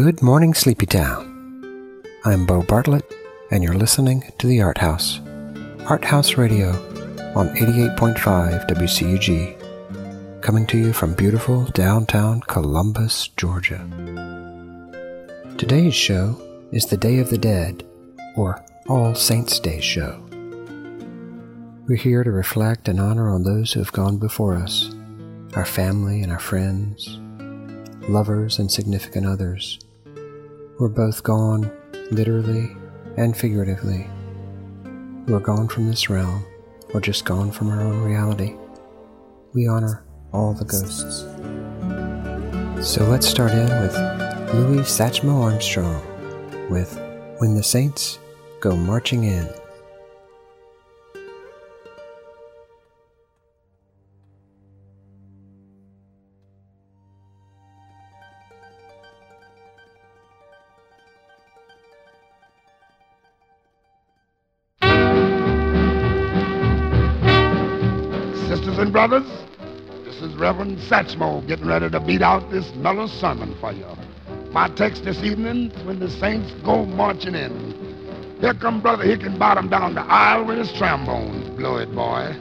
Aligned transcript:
Good 0.00 0.22
morning, 0.22 0.54
Sleepy 0.54 0.86
Town. 0.86 2.04
I'm 2.24 2.46
Bo 2.46 2.62
Bartlett, 2.62 3.12
and 3.50 3.64
you're 3.64 3.74
listening 3.74 4.22
to 4.38 4.46
the 4.46 4.62
Art 4.62 4.78
House. 4.78 5.20
Art 5.86 6.04
House 6.04 6.36
Radio 6.36 6.68
on 7.34 7.48
88.5 7.56 8.68
WCUG, 8.68 10.40
coming 10.40 10.68
to 10.68 10.78
you 10.78 10.92
from 10.92 11.14
beautiful 11.14 11.64
downtown 11.72 12.42
Columbus, 12.42 13.26
Georgia. 13.36 13.84
Today's 15.58 15.96
show 15.96 16.40
is 16.70 16.86
the 16.86 16.96
Day 16.96 17.18
of 17.18 17.30
the 17.30 17.38
Dead, 17.38 17.84
or 18.36 18.64
All 18.88 19.16
Saints' 19.16 19.58
Day 19.58 19.80
show. 19.80 20.22
We're 21.88 21.96
here 21.96 22.22
to 22.22 22.30
reflect 22.30 22.86
and 22.86 23.00
honor 23.00 23.28
on 23.28 23.42
those 23.42 23.72
who 23.72 23.80
have 23.80 23.90
gone 23.90 24.18
before 24.18 24.54
us, 24.54 24.94
our 25.56 25.66
family 25.66 26.22
and 26.22 26.30
our 26.30 26.38
friends, 26.38 27.18
lovers 28.08 28.60
and 28.60 28.70
significant 28.70 29.26
others. 29.26 29.80
We're 30.78 30.88
both 30.88 31.24
gone, 31.24 31.72
literally 32.12 32.70
and 33.16 33.36
figuratively. 33.36 34.06
We're 35.26 35.40
gone 35.40 35.66
from 35.66 35.88
this 35.88 36.08
realm, 36.08 36.46
or 36.94 37.00
just 37.00 37.24
gone 37.24 37.50
from 37.50 37.70
our 37.70 37.80
own 37.80 38.00
reality. 38.04 38.54
We 39.54 39.66
honor 39.66 40.04
all 40.32 40.54
the 40.54 40.64
ghosts. 40.64 41.22
So 42.88 43.04
let's 43.06 43.26
start 43.26 43.50
in 43.50 43.68
with 43.82 43.94
Louis 44.54 44.82
Satchmo 44.82 45.42
Armstrong 45.42 46.00
with 46.70 46.96
When 47.38 47.56
the 47.56 47.64
Saints 47.64 48.20
Go 48.60 48.76
Marching 48.76 49.24
In. 49.24 49.48
Brothers, 68.98 69.30
this 70.04 70.20
is 70.22 70.34
Reverend 70.34 70.78
Satchmo 70.78 71.46
getting 71.46 71.66
ready 71.66 71.88
to 71.88 72.00
beat 72.00 72.20
out 72.20 72.50
this 72.50 72.74
mellow 72.74 73.06
sermon 73.06 73.54
for 73.60 73.70
you. 73.70 73.86
My 74.50 74.68
text 74.70 75.04
this 75.04 75.22
evening, 75.22 75.70
when 75.86 76.00
the 76.00 76.10
saints 76.10 76.50
go 76.64 76.84
marching 76.84 77.36
in. 77.36 78.36
Here 78.40 78.54
come 78.54 78.80
Brother 78.80 79.04
Higginbotham 79.04 79.68
down 79.68 79.94
the 79.94 80.00
aisle 80.00 80.46
with 80.46 80.58
his 80.58 80.72
trombone. 80.72 81.54
Blow 81.54 81.76
it, 81.76 81.94
boy. 81.94 82.34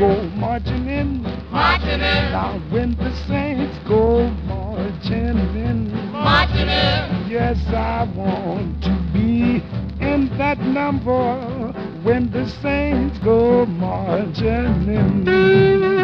Go 0.00 0.22
marching 0.30 0.88
in. 0.88 1.22
marching 1.52 2.00
in, 2.00 2.32
Now, 2.32 2.58
when 2.70 2.96
the 2.96 3.14
saints 3.28 3.76
go 3.86 4.30
marching 4.46 5.38
in. 5.66 6.10
marching 6.10 6.68
in, 6.68 7.28
Yes, 7.28 7.58
I 7.68 8.04
want 8.16 8.82
to 8.84 8.98
be 9.12 9.62
in 10.00 10.30
that 10.38 10.58
number 10.58 11.72
when 12.02 12.30
the 12.30 12.48
saints 12.48 13.18
go 13.18 13.66
marching 13.66 14.88
in. 14.88 15.99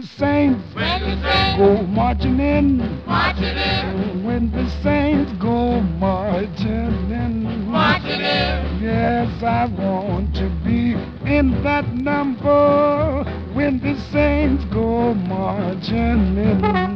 The 0.00 0.06
saints 0.06 0.74
when 0.74 1.00
the 1.02 1.22
saints 1.22 1.58
go 1.58 1.82
marching 1.82 2.38
in. 2.38 3.04
marching 3.04 3.44
in, 3.44 4.24
When 4.24 4.50
the 4.52 4.70
saints 4.82 5.32
go 5.40 5.80
marching 5.80 7.10
in, 7.10 7.66
marching 7.68 8.20
in, 8.20 8.80
yes, 8.80 9.42
I 9.42 9.66
want 9.66 10.34
to 10.36 10.48
be 10.64 10.92
in 11.28 11.62
that 11.64 11.92
number. 11.94 13.24
When 13.54 13.80
the 13.80 13.98
saints 14.12 14.64
go 14.66 15.14
marching 15.14 16.36
in. 16.38 16.87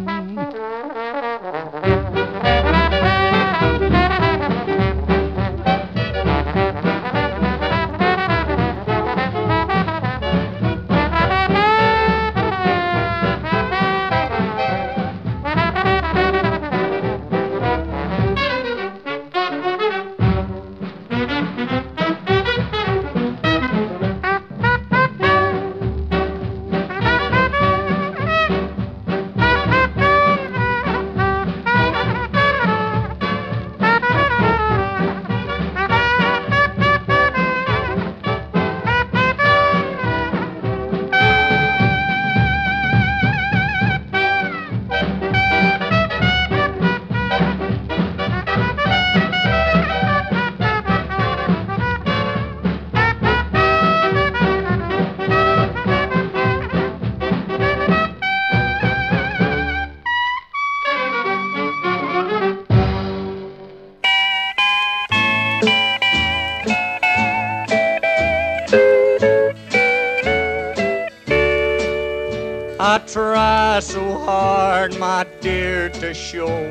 Show 76.14 76.70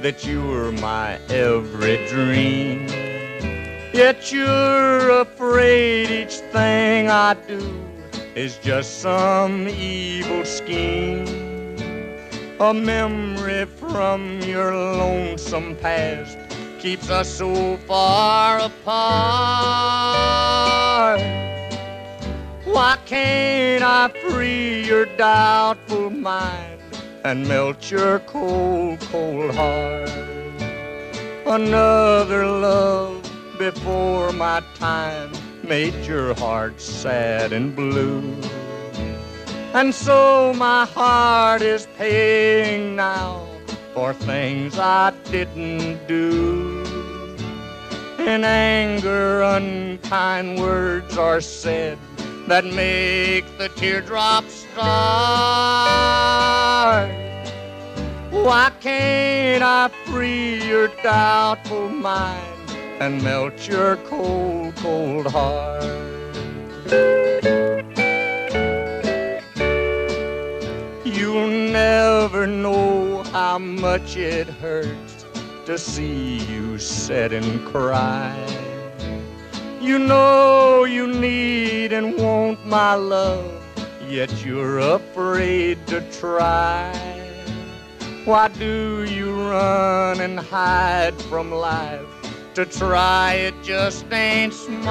that 0.00 0.24
you 0.26 0.42
were 0.42 0.72
my 0.72 1.18
every 1.28 1.96
dream. 2.08 2.86
Yet 3.92 4.30
you're 4.30 5.10
afraid 5.20 6.10
each 6.10 6.34
thing 6.52 7.08
I 7.08 7.34
do 7.34 7.60
is 8.34 8.58
just 8.58 9.00
some 9.00 9.66
evil 9.68 10.44
scheme. 10.44 11.26
A 12.60 12.72
memory 12.74 13.64
from 13.64 14.40
your 14.42 14.74
lonesome 14.74 15.76
past 15.76 16.38
keeps 16.78 17.10
us 17.10 17.28
so 17.28 17.76
far 17.88 18.58
apart. 18.58 18.76
Why 22.64 22.98
can't 23.06 23.82
I 23.82 24.08
free 24.20 24.84
your 24.84 25.06
doubtful 25.16 26.10
mind 26.10 26.75
and 27.26 27.48
melt 27.48 27.90
your 27.90 28.20
cold, 28.20 29.00
cold 29.00 29.52
heart? 29.56 30.08
Another 31.44 32.46
love 32.46 33.20
before 33.58 34.32
my 34.32 34.62
time 34.76 35.32
made 35.64 36.06
your 36.06 36.34
heart 36.34 36.80
sad 36.80 37.52
and 37.52 37.74
blue. 37.74 38.22
And 39.74 39.92
so 39.92 40.54
my 40.54 40.86
heart 40.86 41.62
is 41.62 41.88
paying 41.98 42.94
now 42.94 43.44
for 43.92 44.14
things 44.14 44.78
I 44.78 45.10
didn't 45.32 46.06
do. 46.06 46.84
In 48.20 48.44
anger, 48.44 49.42
unkind 49.42 50.60
words 50.60 51.18
are 51.18 51.40
said 51.40 51.98
that 52.46 52.64
make 52.64 53.44
the 53.58 53.68
teardrops 53.70 54.66
start. 54.72 54.86
Why 58.30 58.70
can't 58.80 59.64
I 59.64 59.90
free 60.04 60.64
your 60.64 60.88
doubtful 61.02 61.88
mind 61.88 62.70
and 63.00 63.22
melt 63.22 63.66
your 63.66 63.96
cold, 63.96 64.76
cold 64.76 65.26
heart? 65.26 65.82
You'll 71.04 71.48
never 71.48 72.46
know 72.46 73.24
how 73.24 73.58
much 73.58 74.16
it 74.16 74.46
hurts 74.46 75.26
to 75.64 75.76
see 75.76 76.38
you 76.44 76.78
sit 76.78 77.32
and 77.32 77.66
cry. 77.66 78.36
You 79.86 80.00
know 80.00 80.82
you 80.82 81.06
need 81.06 81.92
and 81.92 82.18
want 82.18 82.66
my 82.66 82.94
love, 82.94 83.62
yet 84.08 84.44
you're 84.44 84.80
afraid 84.80 85.86
to 85.86 86.00
try. 86.10 86.92
Why 88.24 88.48
do 88.48 89.04
you 89.04 89.48
run 89.48 90.20
and 90.20 90.40
hide 90.40 91.14
from 91.30 91.52
life? 91.52 92.04
To 92.54 92.66
try 92.66 93.34
it 93.34 93.54
just 93.62 94.12
ain't 94.12 94.52
smart. 94.52 94.82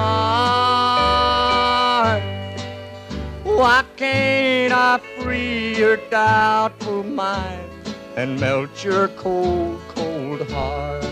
Why 3.44 3.84
can't 3.98 4.72
I 4.72 4.98
free 5.18 5.76
your 5.76 5.98
doubtful 6.08 7.02
mind 7.02 7.70
and 8.16 8.40
melt 8.40 8.82
your 8.82 9.08
cold, 9.08 9.78
cold 9.88 10.40
heart? 10.48 11.02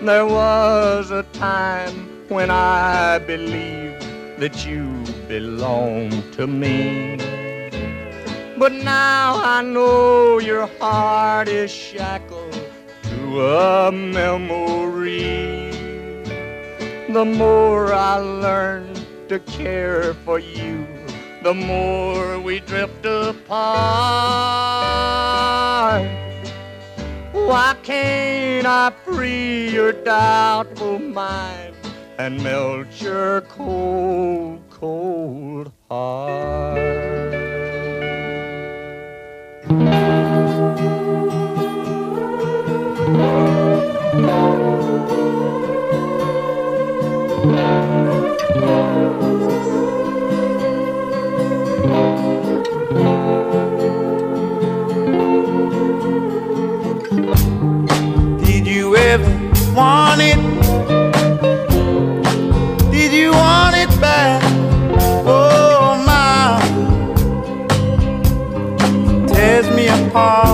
There 0.00 0.26
was 0.26 1.10
a 1.10 1.24
time 1.32 2.11
when 2.32 2.50
I 2.50 3.18
believed 3.18 4.06
that 4.38 4.64
you 4.64 4.88
belonged 5.28 6.32
to 6.32 6.46
me. 6.46 7.18
But 8.58 8.72
now 8.72 9.36
I 9.36 9.60
know 9.62 10.38
your 10.38 10.66
heart 10.80 11.48
is 11.48 11.70
shackled 11.70 12.58
to 13.02 13.42
a 13.42 13.92
memory. 13.92 15.70
The 17.12 17.24
more 17.24 17.92
I 17.92 18.16
learn 18.16 18.94
to 19.28 19.38
care 19.40 20.14
for 20.24 20.38
you, 20.38 20.86
the 21.42 21.52
more 21.52 22.38
we 22.40 22.60
drift 22.60 23.04
apart. 23.04 23.42
Why 27.32 27.76
can't 27.82 28.66
I 28.66 28.90
free 29.04 29.68
your 29.68 29.92
doubtful 29.92 30.98
mind 30.98 31.71
and 32.18 32.42
melt 32.42 33.00
your 33.00 33.40
cold, 33.42 34.60
cold 34.70 35.72
heart? 35.88 36.78
Did 58.44 58.66
you 58.66 58.96
ever 58.96 59.74
want 59.74 60.20
it? 60.20 60.61
Apart. 70.12 70.51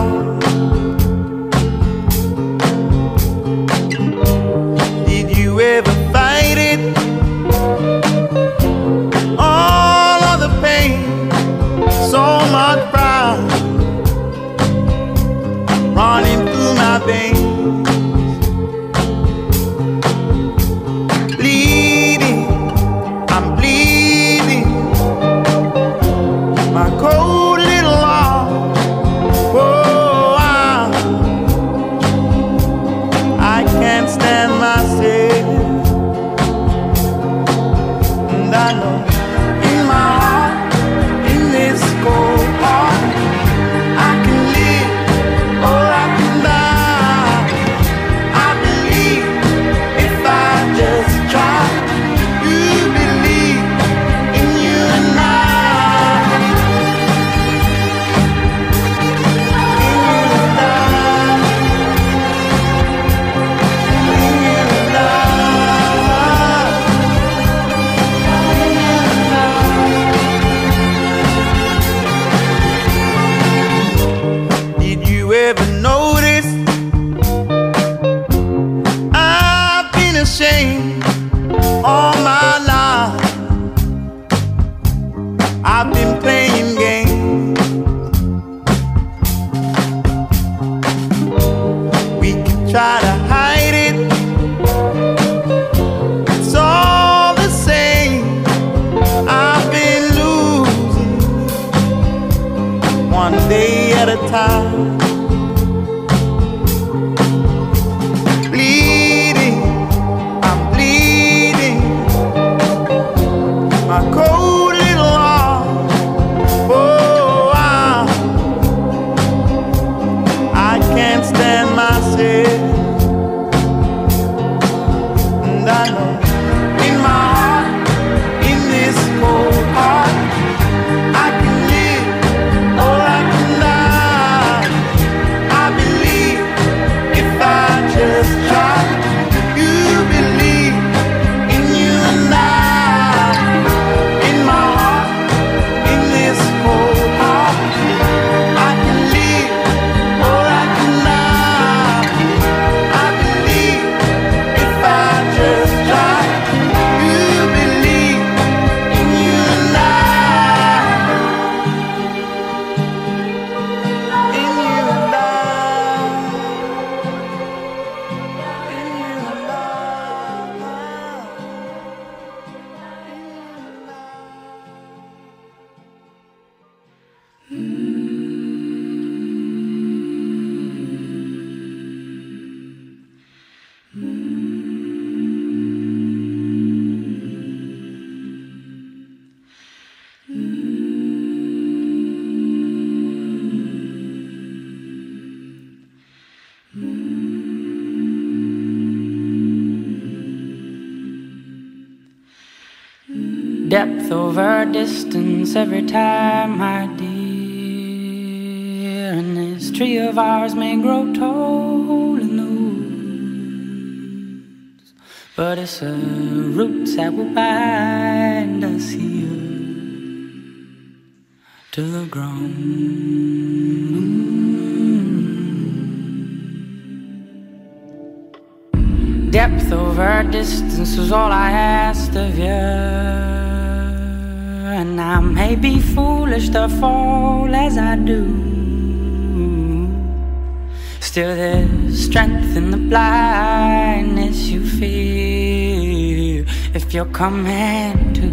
If 246.89 246.95
you're 246.95 247.05
coming 247.05 248.15
to. 248.15 248.29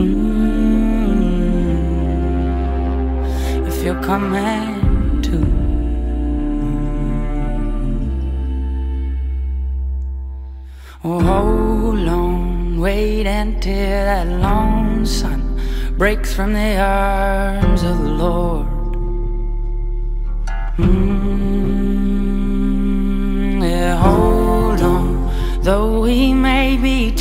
Mm, 0.00 0.16
if 3.68 3.84
you're 3.84 4.02
coming 4.02 5.20
to. 5.20 5.36
Oh, 11.04 11.20
hold 11.20 12.08
on, 12.08 12.80
wait 12.80 13.26
until 13.26 13.74
that 13.74 14.26
long 14.40 15.04
sun 15.04 15.60
breaks 15.98 16.32
from 16.32 16.54
the 16.54 16.78
arms 16.78 17.82
of 17.82 17.98
the 17.98 18.12
Lord. 18.12 18.66
Mm, 20.78 21.20
yeah, 23.60 23.96
hold 23.96 24.80
on, 24.80 25.30
though 25.62 26.00
we 26.00 26.32
may 26.32 26.78
be 26.78 27.12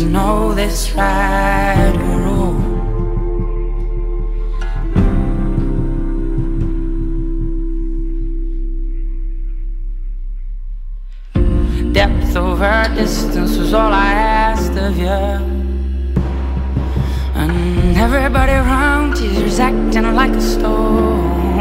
to 0.00 0.06
know 0.06 0.54
this 0.54 0.92
right 0.92 1.94
or 1.94 2.20
wrong. 2.24 2.56
Depth 11.92 12.34
over 12.34 12.86
distance 12.94 13.58
was 13.58 13.74
all 13.74 13.92
I 13.92 14.12
asked 14.12 14.72
of 14.78 14.96
you. 14.96 15.20
And 17.40 17.94
everybody 17.98 18.52
around 18.52 19.18
you's 19.18 19.60
acting 19.60 20.14
like 20.14 20.32
a 20.32 20.40
stone. 20.40 21.60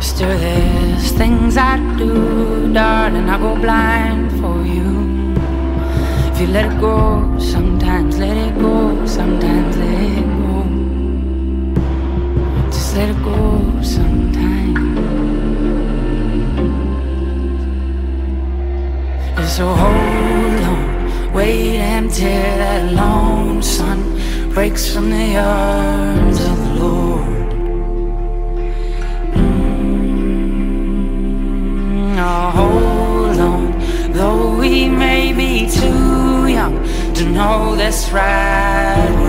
Still, 0.00 0.38
there's 0.38 1.12
things 1.12 1.58
I 1.58 1.76
do, 1.98 2.72
darling. 2.72 3.28
I 3.28 3.38
go 3.38 3.56
blind 3.60 4.29
you 6.40 6.46
let 6.46 6.72
it 6.72 6.80
go, 6.80 7.38
sometimes 7.38 8.18
let 8.18 8.34
it 8.34 8.54
go, 8.58 9.04
sometimes 9.04 9.76
let 9.76 10.02
it 10.18 10.24
go. 10.40 10.64
Just 12.70 12.96
let 12.96 13.10
it 13.10 13.22
go 13.22 13.82
sometimes. 13.82 14.78
So 19.56 19.66
hold 19.66 20.62
on, 20.72 21.32
wait 21.34 21.78
until 21.78 22.56
that 22.62 22.92
long 22.94 23.60
sun 23.60 24.00
breaks 24.54 24.90
from 24.94 25.10
the 25.10 25.36
arms 25.36 26.40
of 26.40 26.56
the 26.56 26.74
Lord. 26.82 27.50
Mm, 30.54 32.16
oh, 32.18 32.50
hold 32.56 32.89
to 37.20 37.26
know 37.28 37.76
this 37.76 38.10
right 38.12 39.19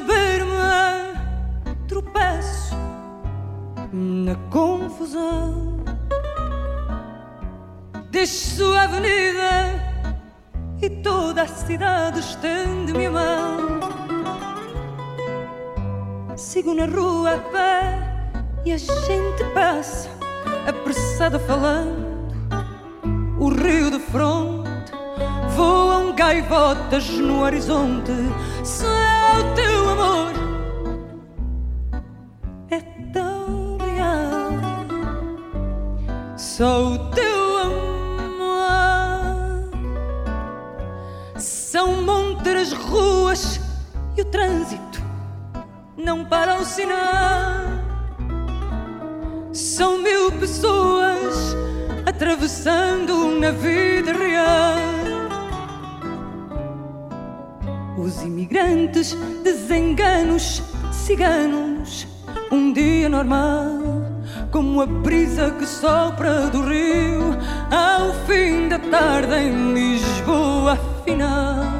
saber-me 0.00 1.14
tropeço 1.86 2.74
na 3.92 4.34
confusão. 4.50 5.76
Deixo 8.10 8.72
a 8.72 8.82
avenida 8.84 9.78
e 10.80 10.88
toda 11.02 11.42
a 11.42 11.46
cidade 11.46 12.20
estende-me 12.20 13.06
a 13.06 13.10
mão. 13.10 13.80
Sigo 16.36 16.74
na 16.74 16.86
rua 16.86 17.34
a 17.34 17.38
pé 17.38 17.98
e 18.64 18.72
a 18.72 18.78
gente 18.78 19.44
passa 19.52 20.08
apressada 20.66 21.38
falando. 21.38 22.08
O 23.38 23.48
rio 23.50 23.90
de 23.90 23.98
fronte 23.98 24.92
voam 25.54 26.14
gaivotas 26.14 27.08
no 27.10 27.42
horizonte. 27.42 28.12
grandes 59.00 59.16
desenganos 59.42 60.62
ciganos. 60.92 62.06
Um 62.52 62.72
dia 62.72 63.08
normal, 63.08 63.80
como 64.50 64.80
a 64.82 64.86
brisa 64.86 65.50
que 65.52 65.66
sopra 65.66 66.48
do 66.48 66.62
rio, 66.62 67.36
ao 67.70 68.12
fim 68.26 68.68
da 68.68 68.78
tarde 68.78 69.34
em 69.34 69.72
Lisboa, 69.72 70.72
afinal. 70.72 71.79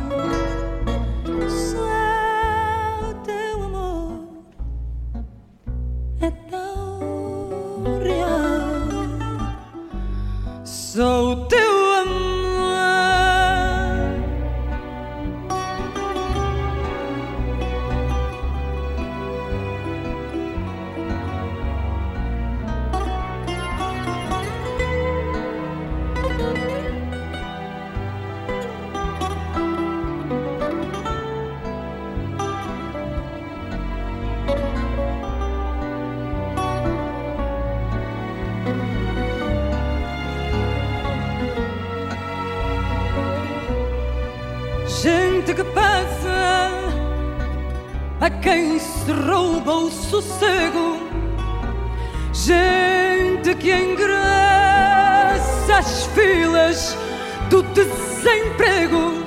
gente 45.02 45.54
que 45.54 45.64
passa, 45.64 46.70
a 48.20 48.28
quem 48.28 48.78
se 48.78 49.10
rouba 49.10 49.72
o 49.72 49.90
sossego, 49.90 50.98
gente 52.34 53.54
que 53.54 53.72
engraça 53.72 55.78
as 55.78 56.04
filas 56.08 56.98
do 57.48 57.62
desemprego. 57.62 59.24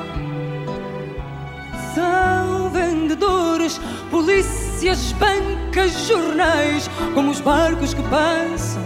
São 1.96 2.70
vendedores, 2.70 3.82
polícias, 4.12 5.12
bancas, 5.14 6.08
jornais, 6.08 6.88
como 7.16 7.32
os 7.32 7.42
barcos 7.42 7.96
que 7.96 8.04
passam, 8.04 8.84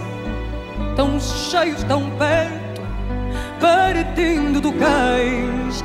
tão 0.96 1.20
cheios, 1.20 1.84
tão 1.84 2.08
perto, 2.12 2.80
partindo 3.60 4.58
do 4.58 4.72
cais 4.72 5.84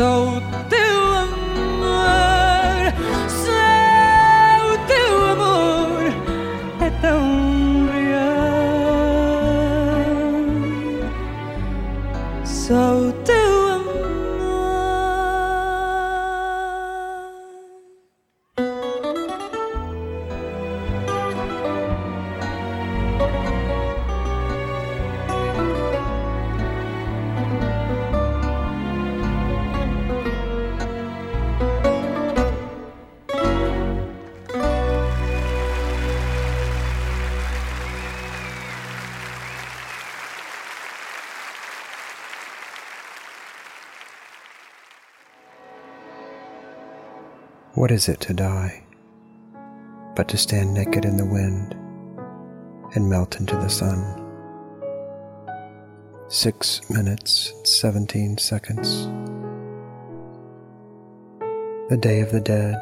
so 0.00 0.59
What 47.90 47.96
is 47.96 48.08
it 48.08 48.20
to 48.20 48.34
die 48.34 48.84
but 50.14 50.28
to 50.28 50.36
stand 50.36 50.72
naked 50.72 51.04
in 51.04 51.16
the 51.16 51.26
wind 51.26 51.74
and 52.94 53.10
melt 53.10 53.40
into 53.40 53.56
the 53.56 53.68
sun? 53.68 53.98
Six 56.28 56.88
minutes, 56.88 57.52
seventeen 57.64 58.38
seconds. 58.38 59.06
The 61.88 61.98
Day 62.00 62.20
of 62.20 62.30
the 62.30 62.40
Dead 62.40 62.76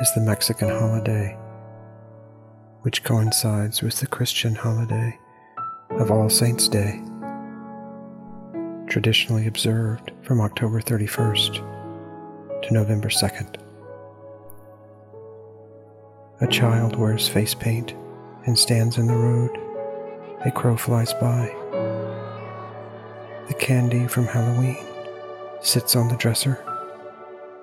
is 0.00 0.14
the 0.14 0.22
Mexican 0.22 0.70
holiday, 0.70 1.36
which 2.80 3.04
coincides 3.04 3.82
with 3.82 4.00
the 4.00 4.06
Christian 4.06 4.54
holiday 4.54 5.18
of 5.90 6.10
All 6.10 6.30
Saints' 6.30 6.68
Day, 6.68 7.02
traditionally 8.86 9.46
observed 9.46 10.12
from 10.22 10.40
October 10.40 10.80
31st 10.80 12.62
to 12.62 12.72
November 12.72 13.10
2nd. 13.10 13.67
A 16.40 16.46
child 16.46 16.94
wears 16.94 17.26
face 17.26 17.52
paint 17.52 17.94
and 18.46 18.56
stands 18.56 18.96
in 18.96 19.08
the 19.08 19.16
road. 19.16 19.50
A 20.46 20.52
crow 20.52 20.76
flies 20.76 21.12
by. 21.14 21.52
The 23.48 23.54
candy 23.58 24.06
from 24.06 24.26
Halloween 24.26 24.78
sits 25.62 25.96
on 25.96 26.06
the 26.06 26.16
dresser 26.16 26.64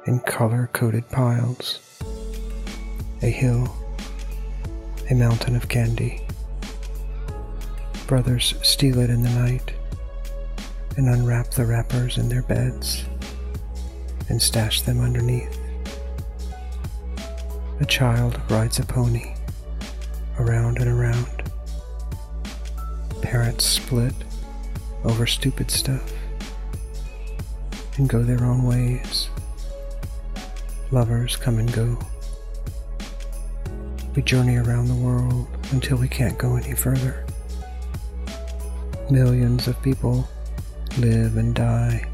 in 0.07 0.19
color 0.19 0.69
coded 0.73 1.09
piles. 1.09 1.79
A 3.21 3.29
hill, 3.29 3.73
a 5.09 5.15
mountain 5.15 5.55
of 5.55 5.69
candy. 5.69 6.21
Brothers 8.07 8.55
steal 8.61 8.99
it 8.99 9.09
in 9.09 9.21
the 9.21 9.29
night 9.29 9.73
and 10.97 11.07
unwrap 11.07 11.51
the 11.51 11.65
wrappers 11.65 12.17
in 12.17 12.27
their 12.27 12.43
beds 12.43 13.05
and 14.27 14.41
stash 14.41 14.81
them 14.81 14.99
underneath. 14.99 15.64
A 17.81 17.85
child 17.85 18.39
rides 18.49 18.79
a 18.79 18.85
pony 18.85 19.35
around 20.39 20.77
and 20.77 20.88
around. 20.88 21.51
Parents 23.21 23.65
split 23.65 24.13
over 25.03 25.27
stupid 25.27 25.69
stuff 25.69 26.13
and 27.97 28.07
go 28.07 28.23
their 28.23 28.45
own 28.45 28.63
ways. 28.63 29.29
Lovers 30.91 31.35
come 31.35 31.59
and 31.59 31.71
go. 31.73 31.99
We 34.15 34.21
journey 34.21 34.55
around 34.55 34.88
the 34.88 34.95
world 34.95 35.45
until 35.73 35.97
we 35.97 36.07
can't 36.07 36.38
go 36.38 36.55
any 36.55 36.73
further. 36.75 37.25
Millions 39.11 39.67
of 39.67 39.81
people 39.81 40.29
live 40.97 41.35
and 41.35 41.53
die. 41.53 42.07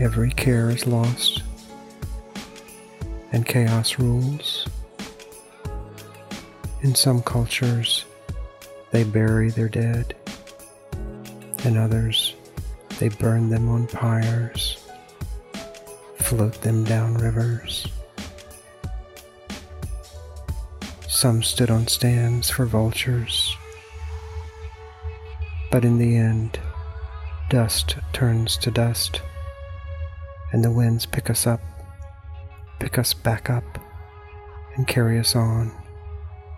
Every 0.00 0.30
care 0.30 0.70
is 0.70 0.86
lost 0.86 1.42
and 3.32 3.46
chaos 3.46 3.98
rules. 3.98 4.68
In 6.82 6.94
some 6.94 7.22
cultures, 7.22 8.04
they 8.90 9.04
bury 9.04 9.50
their 9.50 9.68
dead. 9.68 10.14
In 11.64 11.76
others, 11.76 12.34
they 12.98 13.08
burn 13.08 13.48
them 13.48 13.68
on 13.68 13.86
pyres, 13.86 14.84
float 16.18 16.60
them 16.60 16.84
down 16.84 17.14
rivers. 17.14 17.86
Some 21.08 21.42
stood 21.42 21.70
on 21.70 21.86
stands 21.86 22.50
for 22.50 22.66
vultures. 22.66 23.56
But 25.70 25.84
in 25.84 25.98
the 25.98 26.16
end, 26.16 26.58
dust 27.48 27.96
turns 28.12 28.56
to 28.58 28.70
dust, 28.70 29.22
and 30.52 30.62
the 30.62 30.70
winds 30.70 31.06
pick 31.06 31.30
us 31.30 31.46
up 31.46 31.60
pick 32.82 32.98
us 32.98 33.14
back 33.14 33.48
up 33.48 33.78
and 34.74 34.88
carry 34.88 35.16
us 35.16 35.36
on 35.36 35.70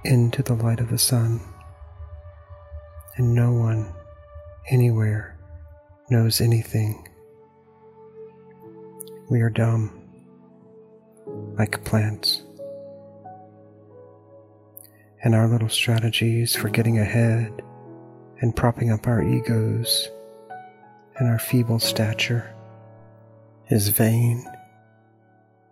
into 0.05 0.43
the 0.43 0.55
light 0.55 0.81
of 0.81 0.89
the 0.89 0.97
sun. 0.97 1.39
And 3.17 3.35
no 3.35 3.53
one 3.53 3.93
anywhere 4.71 5.39
knows 6.09 6.41
anything. 6.41 7.07
We 9.29 9.43
are 9.43 9.51
dumb, 9.51 10.01
like 11.59 11.85
plants. 11.85 12.43
And 15.25 15.35
our 15.35 15.47
little 15.47 15.69
strategies 15.69 16.57
for 16.57 16.71
getting 16.71 16.99
ahead 16.99 17.61
and 18.41 18.57
propping 18.57 18.91
up 18.91 19.07
our 19.07 19.23
egos 19.23 20.09
and 21.17 21.29
our 21.29 21.39
feeble 21.39 21.81
stature 21.81 22.51
is 23.69 23.89
vain 23.89 24.43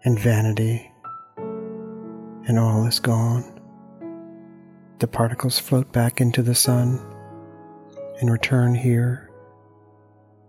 and 0.04 0.18
vanity, 0.18 0.90
and 1.36 2.58
all 2.58 2.86
is 2.86 2.98
gone. 2.98 3.44
The 4.98 5.06
particles 5.06 5.58
float 5.58 5.92
back 5.92 6.20
into 6.20 6.42
the 6.42 6.54
sun 6.54 7.00
and 8.20 8.30
return 8.30 8.74
here 8.74 9.30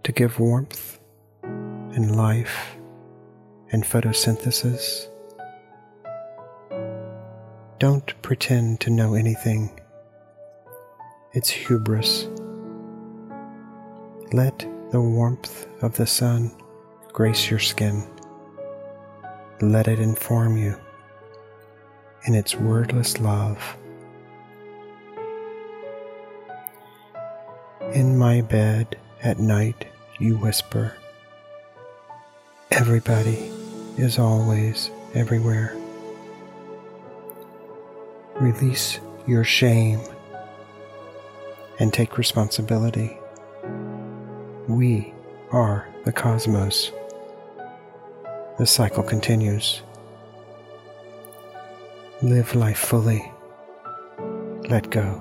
to 0.04 0.12
give 0.12 0.39
warmth 0.39 1.00
and 1.44 2.16
life 2.16 2.78
and 3.72 3.84
photosynthesis. 3.84 5.08
Don't 7.80 8.22
pretend 8.22 8.80
to 8.82 8.89
know 8.89 9.13
anything. 9.13 9.80
It's 11.34 11.50
hubris. 11.50 12.28
Let 14.32 14.60
the 14.92 15.02
warmth 15.02 15.68
of 15.82 15.98
the 15.98 16.08
sun 16.08 16.52
grace 17.12 17.50
your 17.50 17.60
skin. 17.60 18.12
Let 19.63 19.88
it 19.88 19.97
inform 19.97 20.58
you 20.58 20.76
in 22.26 22.36
its 22.36 22.54
wordless 22.54 23.21
love. 23.21 23.78
In 27.93 28.17
my 28.17 28.41
bed 28.41 28.97
at 29.23 29.39
night, 29.39 29.86
you 30.19 30.36
whisper, 30.36 30.97
Everybody 32.71 33.54
is 33.97 34.19
always 34.19 34.91
everywhere. 35.13 35.78
Release 38.36 38.99
your 39.26 39.45
shame 39.45 40.02
and 41.80 41.93
take 41.93 42.17
responsibility. 42.17 43.17
We 44.67 45.13
are 45.52 45.88
the 46.04 46.12
cosmos. 46.12 46.91
The 48.60 48.68
cycle 48.68 49.02
continues. 49.02 49.82
Live 52.22 52.54
life 52.54 52.78
fully. 52.78 53.32
Let 54.70 54.92
go 54.92 55.20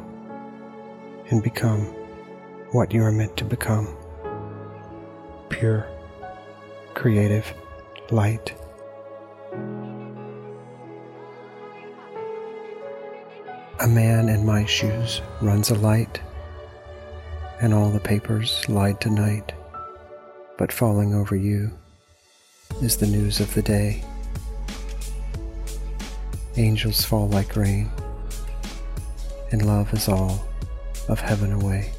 and 1.31 1.43
become 1.43 1.81
what 2.73 2.93
you 2.93 3.03
are 3.03 3.11
meant 3.11 3.39
to 3.39 3.47
become 3.47 3.97
pure, 5.49 5.89
creative 6.93 7.51
light. 8.11 8.55
A 13.81 13.89
man 13.89 14.29
in 14.29 14.45
my 14.45 14.67
shoes 14.67 15.23
runs 15.41 15.71
a 15.71 15.75
light, 15.77 16.21
and 17.63 17.73
all 17.73 17.91
the 17.91 17.99
papers 17.99 18.69
lied 18.69 19.01
tonight, 19.01 19.55
but 20.59 20.71
falling 20.71 21.15
over 21.15 21.35
you 21.35 21.73
is 22.83 22.97
the 22.97 23.07
news 23.07 23.39
of 23.39 23.55
the 23.55 23.63
day. 23.63 24.03
Angels 26.57 27.05
fall 27.05 27.29
like 27.29 27.55
rain, 27.55 27.89
and 29.53 29.65
love 29.65 29.95
is 29.95 30.09
all 30.09 30.45
of 31.09 31.21
heaven 31.21 31.53
away. 31.53 31.93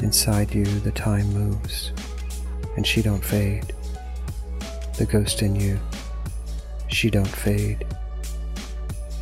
Inside 0.00 0.54
you 0.54 0.66
the 0.66 0.92
time 0.92 1.32
moves, 1.32 1.92
and 2.76 2.86
she 2.86 3.00
don't 3.00 3.24
fade. 3.24 3.72
The 4.98 5.06
ghost 5.06 5.40
in 5.40 5.56
you, 5.56 5.80
she 6.88 7.08
don't 7.08 7.26
fade. 7.26 7.86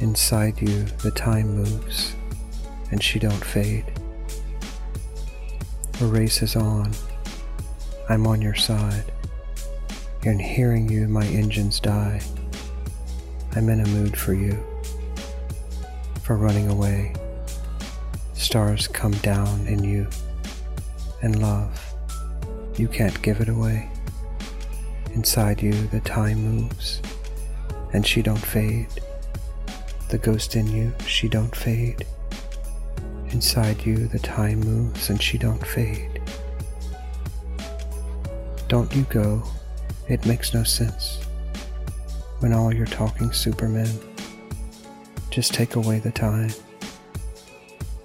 Inside 0.00 0.60
you 0.60 0.82
the 1.04 1.12
time 1.12 1.54
moves, 1.54 2.16
and 2.90 3.00
she 3.00 3.20
don't 3.20 3.44
fade. 3.44 3.84
The 6.00 6.06
race 6.06 6.42
is 6.42 6.56
on, 6.56 6.90
I'm 8.08 8.26
on 8.26 8.42
your 8.42 8.56
side. 8.56 9.13
In 10.24 10.38
hearing 10.38 10.88
you 10.88 11.06
my 11.06 11.26
engines 11.26 11.78
die. 11.78 12.18
I'm 13.54 13.68
in 13.68 13.80
a 13.80 13.88
mood 13.88 14.16
for 14.16 14.32
you, 14.32 14.58
for 16.22 16.38
running 16.38 16.70
away. 16.70 17.12
Stars 18.32 18.88
come 18.88 19.12
down 19.12 19.66
in 19.66 19.84
you 19.84 20.08
and 21.20 21.42
love, 21.42 21.94
you 22.76 22.88
can't 22.88 23.20
give 23.20 23.42
it 23.42 23.50
away. 23.50 23.90
Inside 25.12 25.62
you, 25.62 25.72
the 25.88 26.00
time 26.00 26.38
moves, 26.38 27.02
and 27.92 28.06
she 28.06 28.22
don't 28.22 28.38
fade. 28.38 28.88
The 30.08 30.16
ghost 30.16 30.56
in 30.56 30.66
you, 30.68 30.94
she 31.06 31.28
don't 31.28 31.54
fade. 31.54 32.06
Inside 33.28 33.84
you, 33.84 34.08
the 34.08 34.18
time 34.20 34.60
moves, 34.60 35.10
and 35.10 35.22
she 35.22 35.36
don't 35.36 35.66
fade. 35.66 36.22
Don't 38.68 38.94
you 38.96 39.02
go, 39.10 39.42
it 40.08 40.24
makes 40.26 40.54
no 40.54 40.64
sense. 40.64 41.24
When 42.40 42.52
all 42.52 42.72
you're 42.72 42.86
talking 42.86 43.32
Superman, 43.32 43.90
just 45.30 45.54
take 45.54 45.76
away 45.76 45.98
the 45.98 46.12
time 46.12 46.50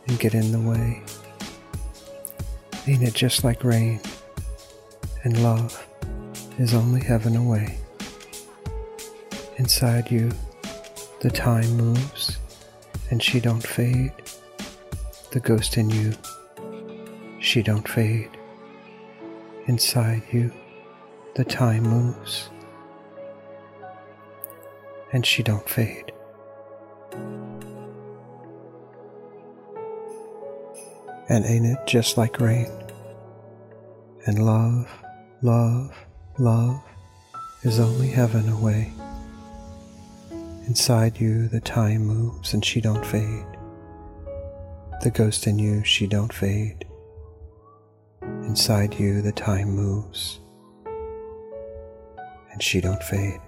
and 0.07 0.19
get 0.19 0.33
in 0.33 0.51
the 0.51 0.59
way. 0.59 1.01
Ain't 2.87 3.03
it 3.03 3.13
just 3.13 3.43
like 3.43 3.63
rain? 3.63 3.99
And 5.23 5.43
love 5.43 5.85
is 6.57 6.73
only 6.73 7.01
heaven 7.01 7.35
away. 7.35 7.77
Inside 9.57 10.09
you, 10.09 10.31
the 11.19 11.29
time 11.29 11.69
moves, 11.75 12.37
and 13.11 13.21
she 13.21 13.39
don't 13.39 13.61
fade. 13.61 14.13
The 15.31 15.41
ghost 15.41 15.77
in 15.77 15.89
you, 15.89 16.13
she 17.41 17.61
don't 17.61 17.87
fade. 17.87 18.29
Inside 19.67 20.23
you, 20.31 20.51
the 21.35 21.45
time 21.45 21.83
moves, 21.83 22.49
and 25.13 25.25
she 25.25 25.43
don't 25.43 25.69
fade. 25.69 26.11
And 31.29 31.45
ain't 31.45 31.65
it 31.65 31.77
just 31.85 32.17
like 32.17 32.39
rain? 32.39 32.71
And 34.25 34.43
love, 34.43 34.89
love, 35.41 35.95
love 36.39 36.81
is 37.63 37.79
only 37.79 38.07
heaven 38.07 38.49
away. 38.49 38.91
Inside 40.67 41.19
you 41.19 41.47
the 41.47 41.61
time 41.61 42.05
moves 42.05 42.53
and 42.53 42.65
she 42.65 42.81
don't 42.81 43.05
fade. 43.05 43.45
The 45.01 45.11
ghost 45.11 45.47
in 45.47 45.59
you, 45.59 45.83
she 45.83 46.07
don't 46.07 46.33
fade. 46.33 46.85
Inside 48.21 48.95
you 48.95 49.21
the 49.21 49.31
time 49.31 49.69
moves 49.69 50.39
and 52.51 52.61
she 52.61 52.81
don't 52.81 53.03
fade. 53.03 53.39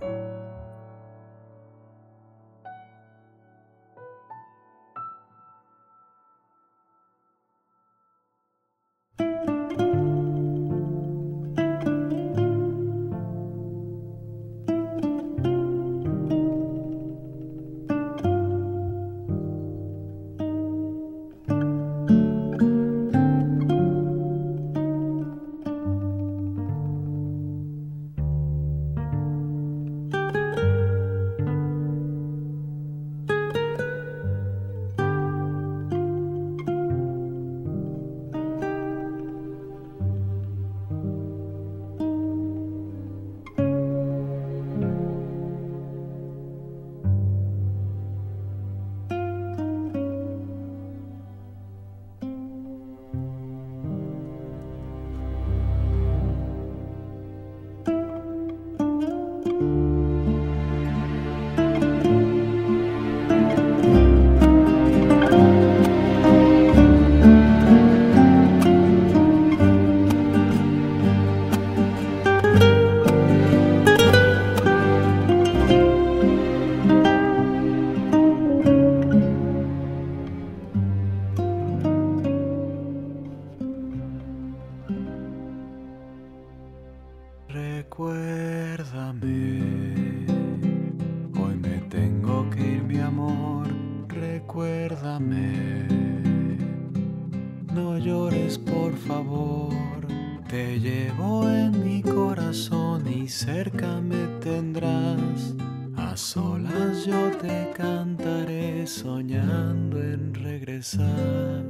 Cerca 103.31 104.01
me 104.01 104.27
tendrás. 104.41 105.55
A 105.95 106.17
solas 106.17 107.05
yo 107.05 107.31
te 107.37 107.71
cantaré 107.73 108.85
soñando 108.85 110.01
en 110.03 110.33
regresar. 110.33 111.63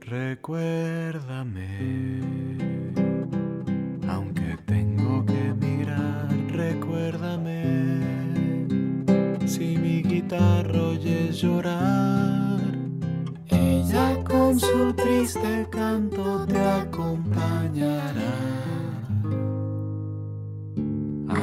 Recuérdame. 0.00 1.68
Aunque 4.08 4.56
tengo 4.64 5.24
que 5.26 5.48
emigrar, 5.48 6.28
recuérdame. 6.48 8.06
Si 9.46 9.76
mi 9.76 10.02
guitarra 10.02 10.82
oyes 10.82 11.42
llorar, 11.42 12.60
ella 13.48 14.24
con 14.24 14.58
su 14.58 14.94
triste 14.94 15.66
canto 15.70 16.46
te 16.46 16.58
acompañará. 16.58 18.53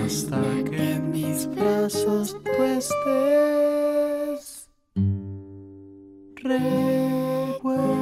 Hasta 0.06 0.42
que 0.70 0.94
en 0.94 1.12
mis 1.12 1.48
brazos 1.48 2.36
tú 2.44 2.64
estés. 2.64 4.44
Recuerda. 6.36 8.01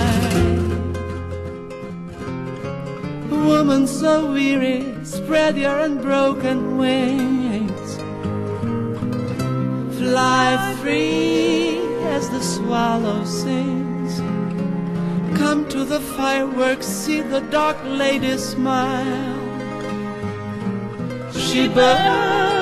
Woman 3.30 3.86
so 3.86 4.32
weary, 4.32 4.94
spread 5.04 5.56
your 5.56 5.78
unbroken 5.78 6.76
wings. 6.76 7.96
Fly 9.98 10.76
free 10.80 11.78
as 12.16 12.28
the 12.30 12.42
swallow 12.42 13.24
sings. 13.24 14.18
Come 15.38 15.68
to 15.68 15.84
the 15.84 16.00
fireworks, 16.00 16.86
see 16.86 17.20
the 17.20 17.40
dark 17.40 17.76
lady 17.84 18.36
smile. 18.38 19.36
She 21.32 21.68
burns, 21.68 22.55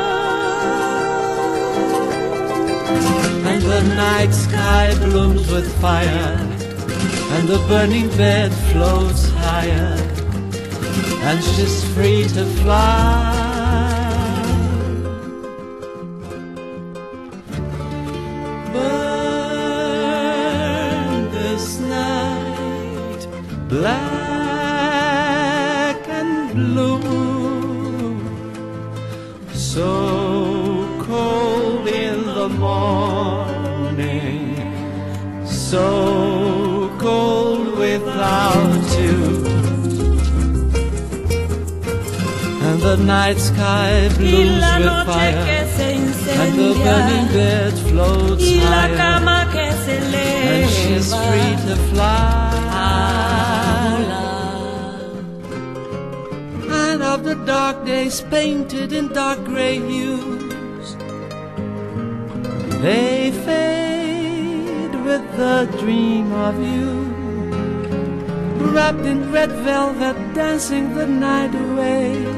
and 2.87 3.63
the 3.63 3.83
night 3.95 4.33
sky 4.33 4.95
blooms 4.99 5.51
with 5.51 5.69
fire, 5.81 6.37
and 7.35 7.49
the 7.49 7.59
burning 7.69 8.09
bed 8.17 8.53
floats 8.73 9.29
higher, 9.31 9.97
and 11.29 11.43
she's 11.43 11.85
free 11.95 12.25
to 12.29 12.45
fly. 12.63 13.44
Night 43.25 43.41
sky 43.41 44.09
blooms 44.19 44.65
with 44.81 45.07
fire 45.07 45.45
and 46.41 46.53
the 46.59 46.71
burning 46.85 47.29
bed 47.37 47.73
floats 47.89 48.45
higher 48.65 48.97
cama 48.99 49.39
que 49.53 49.67
se 49.85 49.97
and 50.57 50.71
she's 50.77 51.09
free 51.25 51.55
to 51.67 51.77
fly. 51.89 52.51
And 56.83 57.03
of 57.03 57.25
the 57.25 57.37
dark 57.47 57.87
days 57.87 58.21
painted 58.35 58.93
in 58.93 59.09
dark 59.09 59.43
gray 59.51 59.79
hues, 59.79 60.89
they 62.85 63.33
fade 63.47 64.95
with 65.09 65.25
the 65.41 65.59
dream 65.81 66.31
of 66.49 66.55
you. 66.73 66.91
Wrapped 68.75 69.07
in 69.13 69.33
red 69.33 69.53
velvet, 69.69 70.17
dancing 70.35 70.95
the 70.95 71.07
night 71.07 71.55
away. 71.67 72.34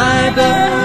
I 0.00 0.30
burn. 0.30 0.77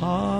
Heart 0.00 0.39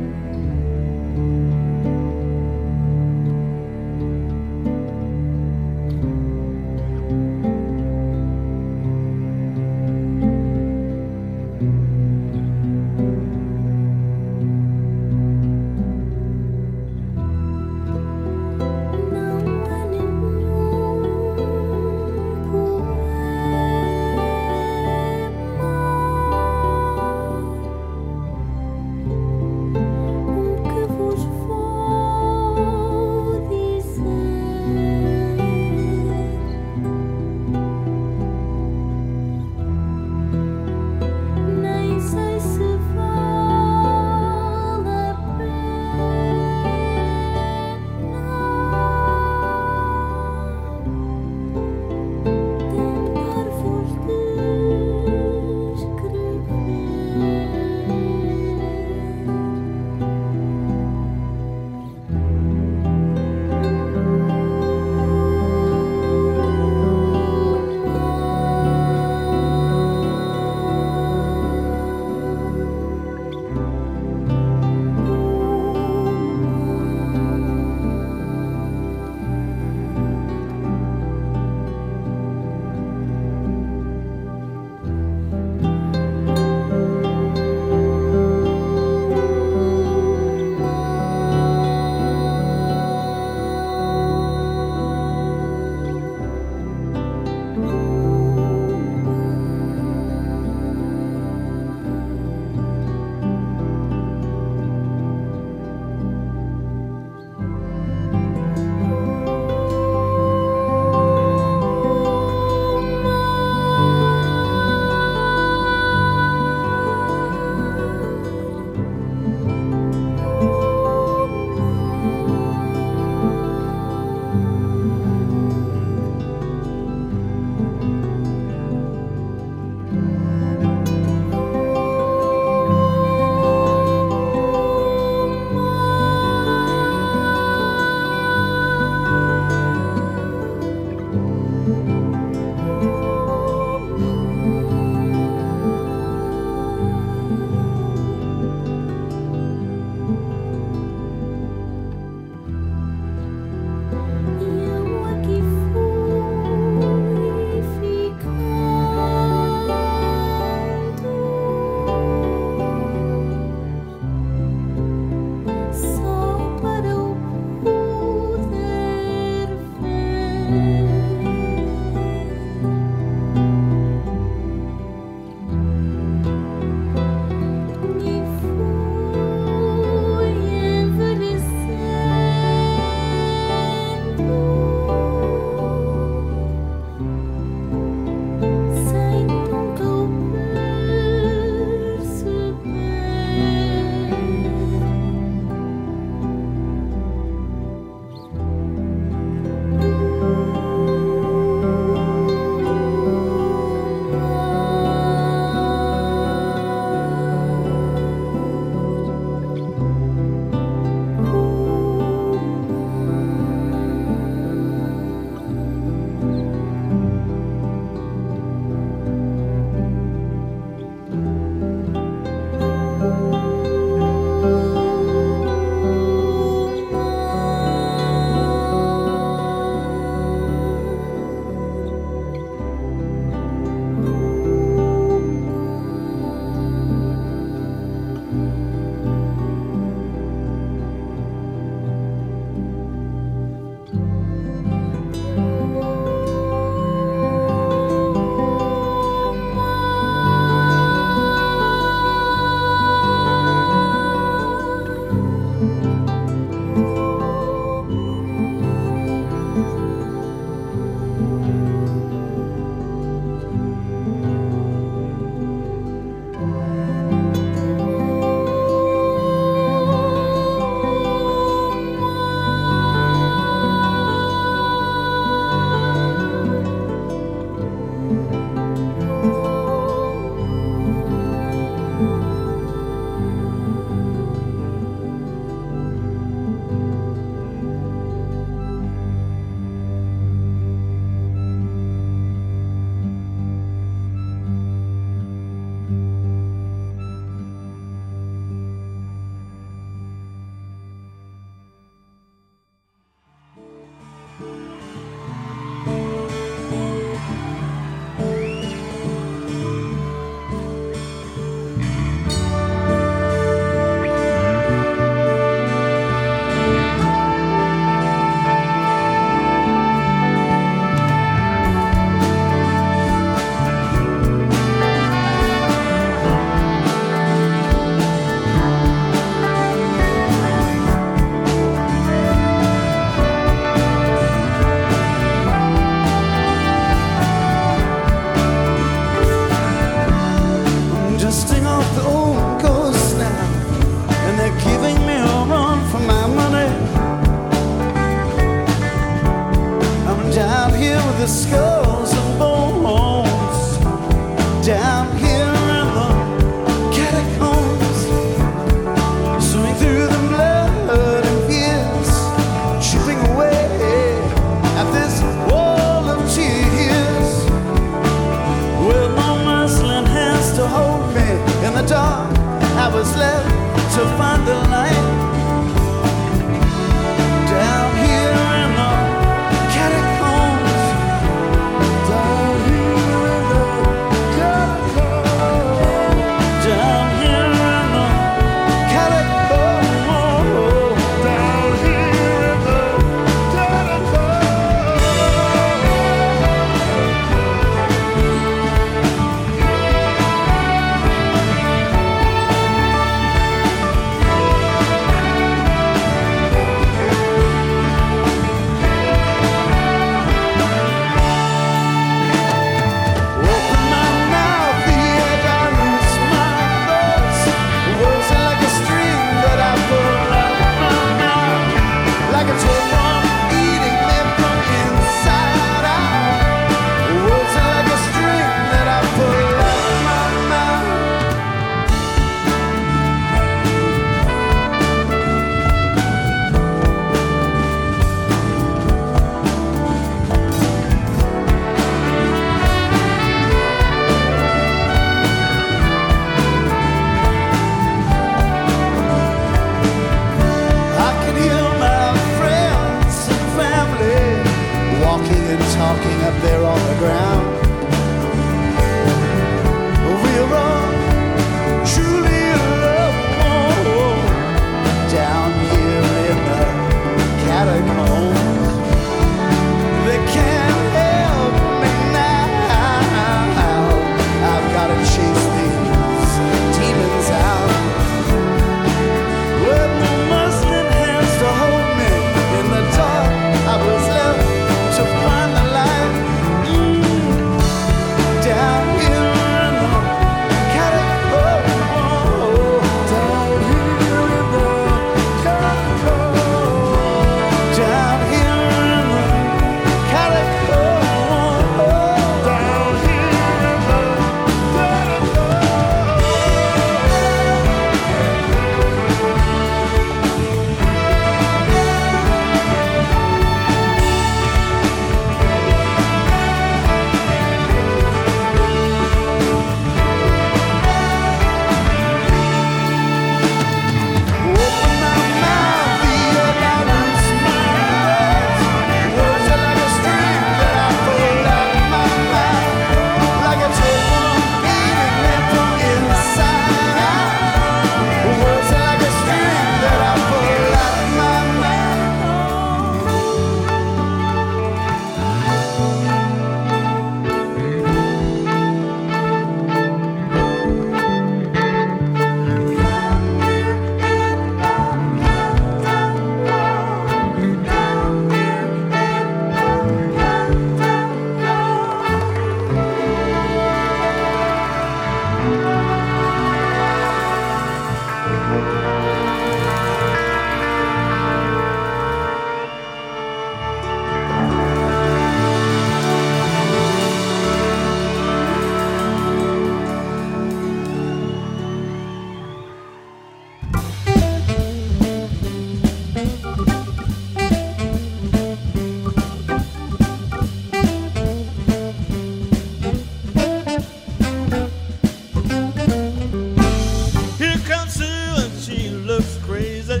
crazy, 599.62 600.00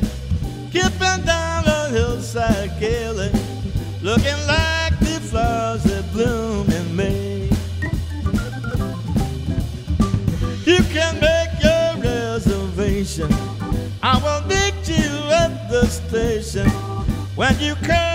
keeping 0.72 1.24
down 1.24 1.64
the 1.64 1.88
hillside 1.92 2.70
gaily, 2.80 3.30
looking 4.02 4.40
like 4.46 4.98
the 4.98 5.20
flowers 5.30 5.84
that 5.84 6.04
bloom 6.12 6.68
in 6.70 6.96
May. 6.96 7.48
You 10.64 10.82
can 10.94 11.14
make 11.20 11.52
your 11.62 12.02
reservation. 12.02 13.30
I 14.02 14.18
will 14.24 14.42
meet 14.48 14.88
you 14.88 15.12
at 15.30 15.70
the 15.70 15.86
station 15.86 16.68
when 17.36 17.58
you 17.60 17.74
come. 17.76 18.11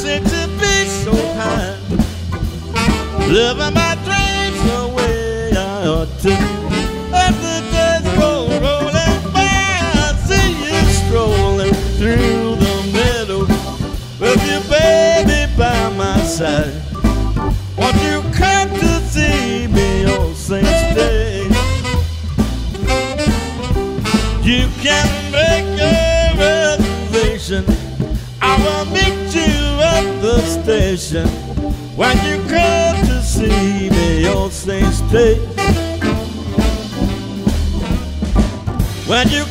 sick 0.00 0.22
to 0.24 0.48
be 0.58 0.76
so 1.04 1.12
kind. 1.36 1.78
Living 3.28 3.74
my 3.74 3.94
dreams 4.06 4.60
the 4.70 4.82
way 4.96 5.52
I 5.54 5.86
ought 5.94 6.12
to. 6.24 6.32
As 7.24 7.34
the 7.44 7.58
days 7.74 8.06
go 8.18 8.32
rolling 8.64 9.22
by, 9.34 9.52
I 10.04 10.16
see 10.26 10.50
you 10.64 10.80
strolling 11.00 11.74
through 11.98 12.56
the 12.64 12.74
meadow 12.94 13.40
with 14.22 14.40
your 14.50 14.62
baby 14.72 15.40
by 15.58 15.80
my 15.98 16.18
side. 16.22 16.69
The 30.90 30.96
station 30.96 31.28
when 31.96 32.16
you 32.24 32.36
come 32.48 32.96
to 33.06 33.22
see 33.22 33.90
me 33.90 34.26
on 34.26 34.50
Saints 34.50 35.00
Day. 35.12 35.36
When 39.06 39.28
you 39.28 39.44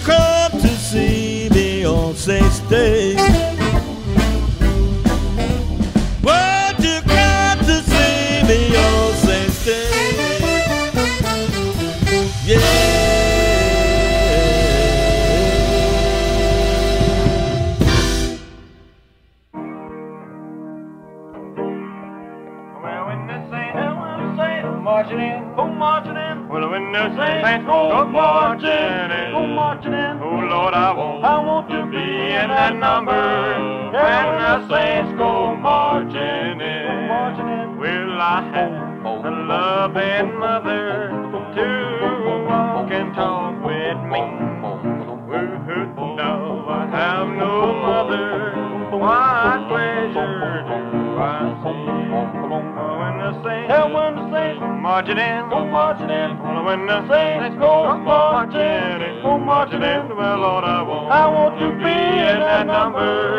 marching 55.10 55.26
in, 55.26 55.50
go 55.50 55.66
marching 55.66 56.10
in. 56.10 56.66
When 56.66 56.86
the 56.86 57.08
saints 57.08 57.58
go 57.58 57.98
marching 57.98 58.62
in, 58.62 59.22
go 59.24 59.38
marching 59.40 59.82
in. 59.82 60.16
Well, 60.16 60.38
Lord, 60.38 60.64
I 60.64 60.82
want, 60.84 61.12
I 61.12 61.28
want 61.28 61.60
to 61.60 61.72
be 61.78 61.90
in 61.90 62.40
that 62.40 62.68
number. 62.68 63.36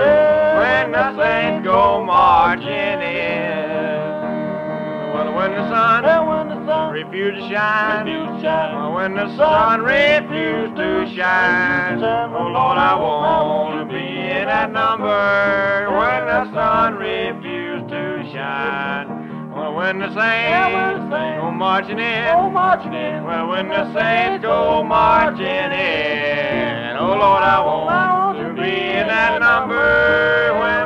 When 0.59 0.93
the 0.93 1.17
saints 1.17 1.65
go 1.65 2.05
marching 2.05 2.67
in. 2.67 3.71
Well, 5.15 5.35
when 5.35 5.53
the 5.53 5.69
sun, 5.69 6.05
when 6.27 6.49
the 6.49 6.67
sun 6.67 6.93
refused 6.93 7.41
to 7.41 7.49
shine, 7.49 8.07
well, 8.07 8.93
when 8.95 9.15
the 9.15 9.37
sun 9.37 9.83
refused 9.83 10.77
to 10.77 11.15
shine, 11.15 12.03
oh 12.03 12.51
Lord, 12.53 12.79
I 12.79 12.95
want 12.97 13.89
to 13.89 13.95
be 13.95 14.01
in 14.01 14.47
that 14.47 14.73
number. 14.73 15.89
When 15.91 16.27
the 16.27 16.53
sun 16.53 16.95
refused 16.95 17.89
to 17.91 18.31
shine, 18.33 19.20
well, 19.71 19.87
when 19.87 19.99
the 19.99 20.09
saints 20.09 21.41
go 21.41 21.51
marching 21.51 21.99
in, 21.99 22.35
go 22.35 22.51
marching 22.51 22.93
in. 22.93 23.25
Well, 23.25 23.49
when 23.49 23.69
the 23.69 23.93
saints 23.93 24.43
go 24.43 24.83
marching 24.83 25.47
in, 25.47 26.97
oh 26.99 27.15
Lord, 27.19 27.43
I 27.43 27.61
want 27.65 28.39
to 28.39 28.53
be 28.61 28.71
in 28.71 29.07
that 29.07 29.41
number. 29.41 30.55
When 30.59 30.80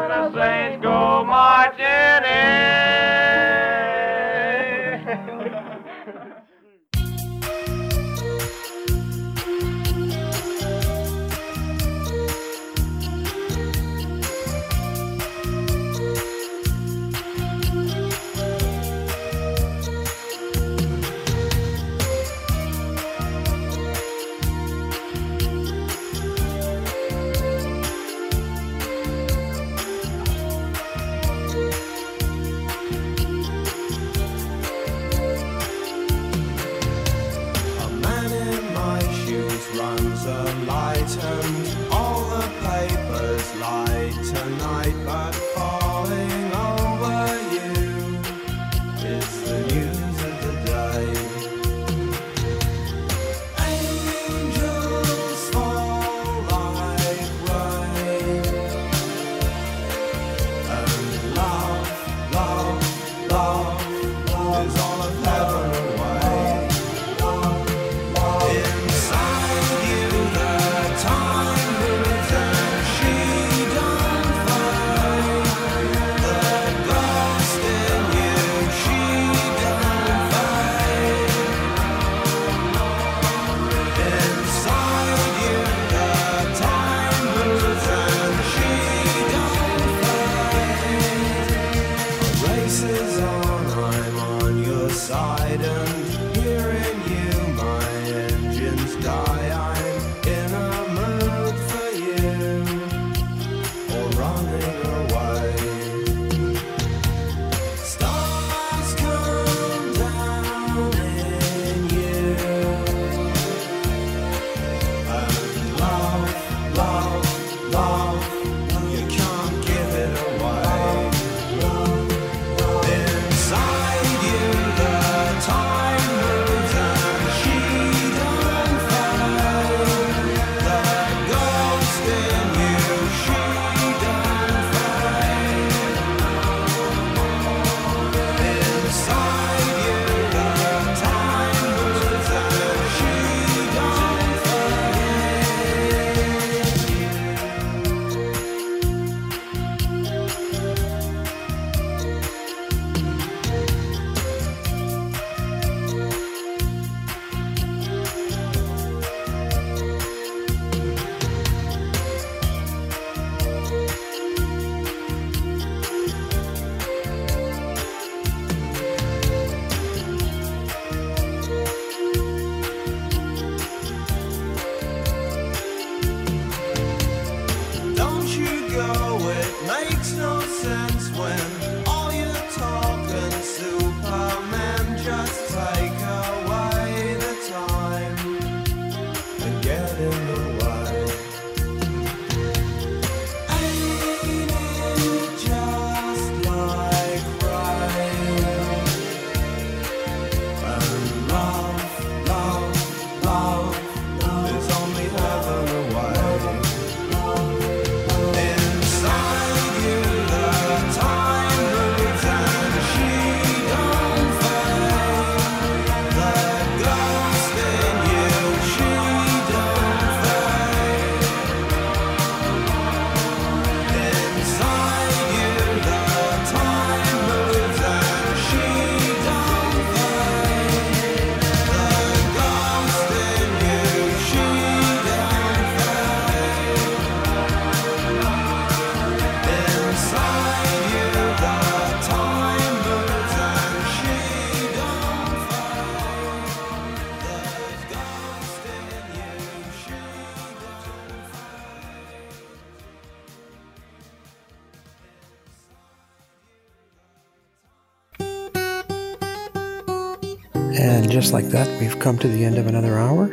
that, 261.54 261.80
we've 261.80 261.98
come 262.00 262.18
to 262.18 262.26
the 262.26 262.44
end 262.44 262.58
of 262.58 262.66
another 262.66 262.98
hour. 262.98 263.32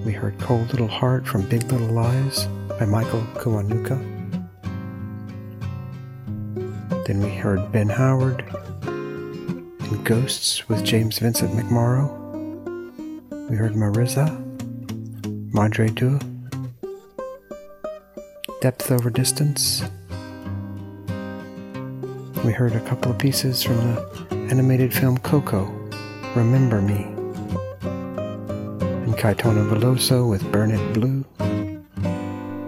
We 0.05 0.13
heard 0.13 0.37
Cold 0.39 0.69
Little 0.69 0.87
Heart 0.87 1.27
from 1.27 1.49
Big 1.49 1.63
Little 1.71 1.87
Lies 1.87 2.45
by 2.79 2.85
Michael 2.85 3.23
Kiwanuka. 3.33 3.97
Then 7.07 7.21
we 7.21 7.31
heard 7.31 7.71
Ben 7.71 7.89
Howard 7.89 8.43
and 8.83 10.05
Ghosts 10.05 10.69
with 10.69 10.83
James 10.85 11.17
Vincent 11.17 11.51
McMorrow. 11.53 12.11
We 13.49 13.55
heard 13.55 13.73
Marissa, 13.73 14.29
Madredeus, 15.51 16.34
Depth 18.61 18.89
Over 18.89 19.09
Distance. 19.09 19.83
We 22.43 22.51
heard 22.51 22.73
a 22.73 22.79
couple 22.87 23.11
of 23.11 23.17
pieces 23.17 23.61
from 23.61 23.75
the 23.77 24.35
animated 24.49 24.93
film 24.93 25.17
Coco, 25.19 25.65
Remember 26.35 26.81
Me, 26.81 27.03
and 27.83 29.13
Caetano 29.17 29.69
Veloso 29.69 30.29
with 30.29 30.49
Burn 30.51 30.71
It 30.71 30.93
Blue. 30.93 31.25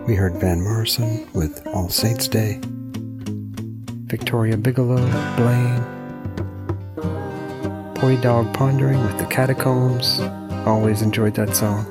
We 0.05 0.15
heard 0.15 0.33
Van 0.41 0.61
Morrison 0.61 1.27
with 1.33 1.65
All 1.67 1.89
Saints 1.89 2.27
Day, 2.27 2.59
Victoria 4.05 4.57
Bigelow, 4.57 5.05
Blame, 5.38 5.83
Boy 7.95 8.17
Dog 8.21 8.53
Pondering 8.53 9.01
with 9.03 9.17
The 9.17 9.25
Catacombs, 9.25 10.19
always 10.67 11.01
enjoyed 11.01 11.33
that 11.35 11.55
song. 11.55 11.85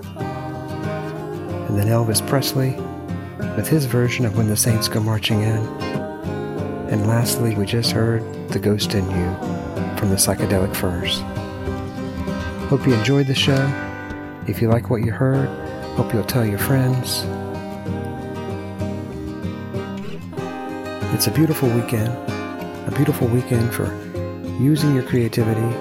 And 1.69 1.79
then 1.79 1.89
Elvis 1.89 2.25
Presley 2.29 2.77
with 3.57 3.67
his 3.67 3.87
version 3.87 4.27
of 4.27 4.37
When 4.37 4.49
the 4.49 4.57
Saints 4.57 4.87
Go 4.87 5.01
Marching 5.01 5.41
In. 5.41 5.67
And 6.91 7.07
lastly, 7.07 7.55
we 7.57 7.65
just 7.65 7.91
heard 7.91 8.23
The 8.51 8.59
Ghost 8.59 8.93
in 8.93 9.05
You 9.05 9.35
from 9.97 10.11
the 10.11 10.17
Psychedelic 10.17 10.77
Furs. 10.77 11.21
Hope 12.69 12.87
you 12.87 12.93
enjoyed 12.93 13.27
the 13.27 13.35
show. 13.35 13.73
If 14.47 14.61
you 14.61 14.69
like 14.69 14.91
what 14.91 15.03
you 15.03 15.11
heard, 15.11 15.49
hope 15.97 16.13
you'll 16.13 16.25
tell 16.25 16.45
your 16.45 16.59
friends. 16.59 17.25
It's 21.15 21.27
a 21.27 21.31
beautiful 21.31 21.71
weekend, 21.71 22.09
a 22.09 22.93
beautiful 22.95 23.27
weekend 23.27 23.73
for 23.73 23.87
using 24.61 24.95
your 24.95 25.05
creativity, 25.05 25.73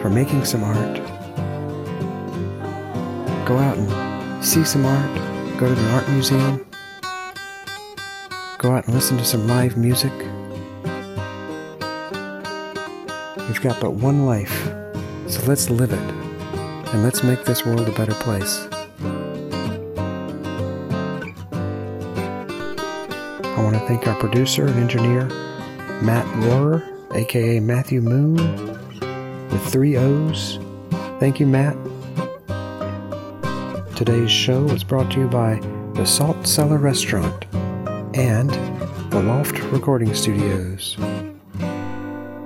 for 0.00 0.08
making 0.08 0.44
some 0.44 0.62
art. 0.62 0.96
Go 3.44 3.58
out 3.58 3.76
and 3.76 4.44
see 4.44 4.62
some 4.62 4.86
art, 4.86 5.58
go 5.58 5.68
to 5.68 5.74
the 5.74 5.90
art 5.90 6.08
museum, 6.10 6.64
out 8.82 8.86
and 8.86 8.94
listen 8.94 9.16
to 9.16 9.24
some 9.24 9.46
live 9.46 9.76
music. 9.76 10.12
We've 13.48 13.60
got 13.60 13.80
but 13.80 13.92
one 13.92 14.26
life, 14.26 14.68
so 15.26 15.42
let's 15.46 15.70
live 15.70 15.92
it, 15.92 15.98
and 16.92 17.02
let's 17.02 17.22
make 17.22 17.44
this 17.44 17.64
world 17.64 17.88
a 17.88 17.92
better 17.92 18.14
place. 18.14 18.66
I 23.44 23.62
want 23.62 23.74
to 23.74 23.80
thank 23.86 24.06
our 24.06 24.18
producer 24.18 24.66
and 24.66 24.76
engineer, 24.76 25.26
Matt 26.02 26.26
Rohrer, 26.42 27.14
aka 27.14 27.60
Matthew 27.60 28.00
Moon, 28.00 28.36
with 29.50 29.64
three 29.70 29.96
O's. 29.96 30.58
Thank 31.20 31.38
you, 31.40 31.46
Matt. 31.46 31.76
Today's 33.96 34.30
show 34.30 34.62
was 34.64 34.82
brought 34.82 35.12
to 35.12 35.20
you 35.20 35.28
by 35.28 35.60
the 35.94 36.06
Salt 36.06 36.46
Cellar 36.46 36.78
Restaurant 36.78 37.44
and 38.14 38.71
the 39.12 39.22
Loft 39.22 39.58
Recording 39.64 40.14
Studios, 40.14 40.96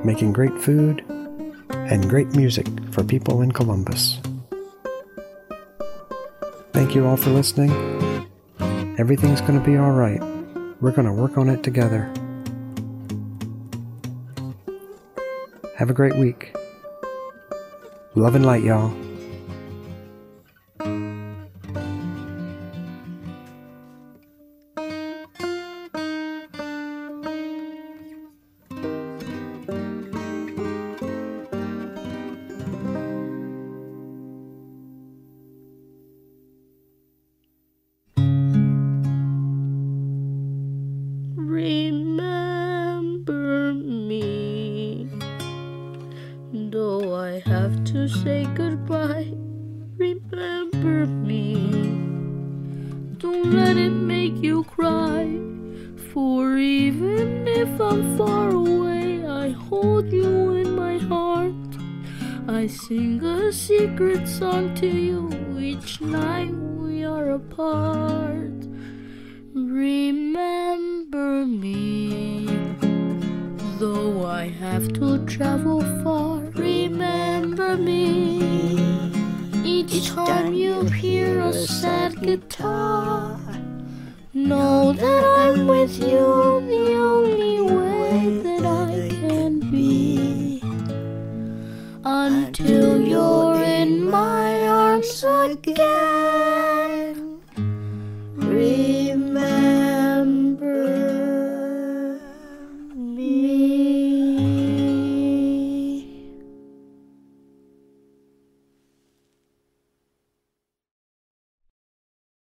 making 0.03 0.33
great 0.33 0.61
food 0.61 1.01
and 1.71 2.11
great 2.11 2.27
music 2.35 2.67
for 2.91 3.05
people 3.05 3.41
in 3.41 3.53
Columbus. 3.53 4.19
Thank 6.73 6.97
you 6.97 7.07
all 7.07 7.17
for 7.17 7.31
listening. 7.31 7.71
Everything's 8.99 9.41
going 9.43 9.61
to 9.61 9.65
be 9.65 9.77
all 9.77 9.93
right. 9.93 10.21
We're 10.81 10.91
going 10.91 11.07
to 11.07 11.13
work 11.13 11.39
on 11.39 11.49
it 11.49 11.63
together. 11.63 12.13
Have 15.77 15.89
a 15.89 15.95
great 15.95 16.17
week. 16.17 16.53
Love 18.17 18.35
and 18.35 18.45
light, 18.45 18.65
y'all. 18.65 19.06